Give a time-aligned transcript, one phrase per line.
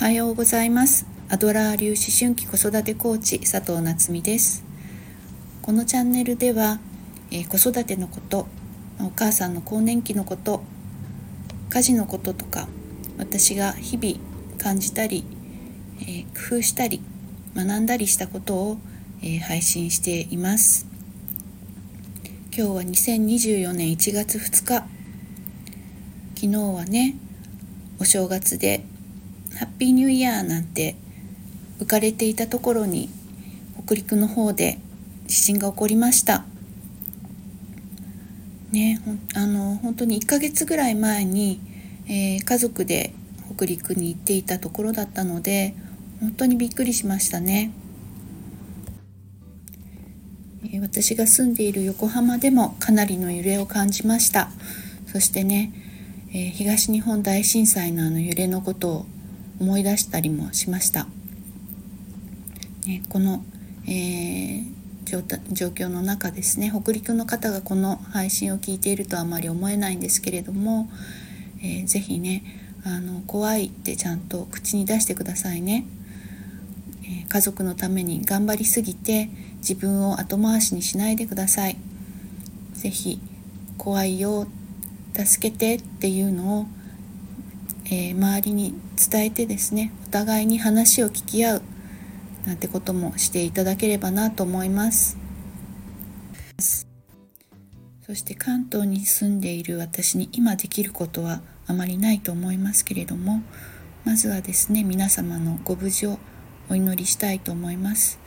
[0.00, 1.06] はようございます。
[1.28, 4.64] アドラー流思春期子育てコーチ佐藤夏実です。
[5.60, 6.80] このチャンネルでは、
[7.30, 8.46] えー、子育てのこと
[8.98, 10.62] お母さんの更年期のこと
[11.68, 12.66] 家事のこととか
[13.18, 14.18] 私が日々
[14.56, 15.22] 感じたり、
[16.00, 17.02] えー、工夫したり
[17.54, 18.78] 学んだりしたことを、
[19.20, 20.86] えー、配信しています。
[22.56, 24.82] 今日は2024年1月2日。
[26.36, 27.16] 昨日はね
[27.98, 28.86] お正月で
[29.56, 30.96] ハッピーニューイヤーなんて
[31.78, 33.10] 浮かれていたところに
[33.84, 34.78] 北陸の方で
[35.26, 36.44] 地震が起こりました。
[38.72, 39.00] ね
[39.34, 41.60] あの本当に1ヶ月ぐらい前に、
[42.06, 43.12] えー、家族で
[43.54, 45.74] 北陸に行っていたところだったので
[46.20, 47.72] 本当にびっくりしましたね、
[50.64, 54.50] えー、私が住んでいる横浜でもかなりの揺れを感じました。
[55.06, 55.72] そしてね、
[56.32, 59.06] えー、東日本大震災のあの揺れのことを
[59.60, 61.06] 思い出したりもしました。
[62.86, 63.44] ね、この、
[63.86, 64.64] えー、
[65.04, 65.22] 状
[65.52, 70.88] 状況の中ですね北陸の方がこの配信を聞いているとあまり思えないんですけれども、
[71.62, 72.42] えー、ぜひね
[72.84, 75.84] あの怖いってちゃんと口に出してくださいね、
[77.02, 81.76] えー、家族のために頑張りすぎて自分を後回しにしないでください
[82.72, 83.20] ぜひ
[83.76, 84.46] 怖いよ
[85.14, 86.66] 助けてっていうのを
[87.92, 88.74] えー、周りに
[89.10, 91.62] 伝えてですねお互いに話を聞き合う
[92.46, 95.18] なんてこともしていただければなと思います。
[98.06, 103.42] そして関東に住んでいる私に今できることはあまりないと思いますけれども
[104.04, 106.18] まずはですね皆様のご無事を
[106.68, 108.18] お祈りしたいと思います。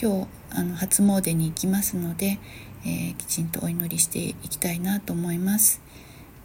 [0.00, 2.38] 今日あの初詣に行きますので、
[2.84, 5.80] えー、きちんとお祈りしていきたいなと思います。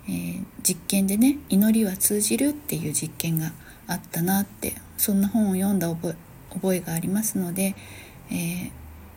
[0.07, 3.53] えー、実験でね祈りは通じるっていう実験が
[3.87, 7.75] あったなってそんな本を読んだ覚えがありますので、
[8.29, 8.71] えー、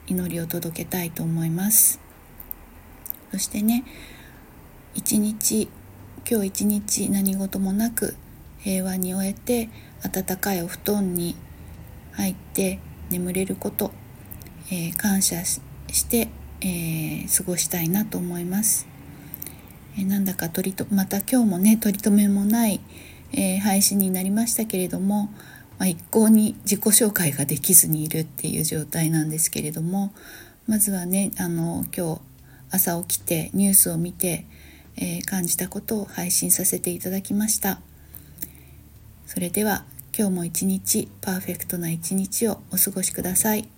[0.07, 2.01] 祈りを届けたいと思います
[3.33, 3.85] そしてね
[4.95, 5.69] 一日
[6.29, 8.17] 今日一日何事もなく
[8.59, 9.69] 平和に終えて
[10.03, 11.37] 暖かいお布団に
[12.13, 12.81] 入って
[13.11, 13.93] 眠れること、
[14.71, 15.61] えー、感謝し
[16.09, 16.29] て、
[16.61, 18.96] え、過ごしたいなと思います。
[19.99, 22.81] えなんだか取りとまた今日もね取り留めもない、
[23.33, 25.31] えー、配信になりましたけれども、
[25.79, 30.13] まあ、一向に自己紹介ができずにいるっていう状態なんですけれども
[30.67, 32.21] まずはねあの今日
[32.71, 34.47] 朝起きてニュースを見て、
[34.97, 37.81] えー、感じたことを配信させていただきました
[39.27, 39.85] それでは
[40.17, 43.76] 今日も一日パーフェクトな一日をお過ごしください。